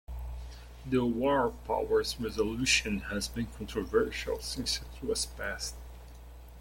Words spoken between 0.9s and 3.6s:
War Powers Resolution has been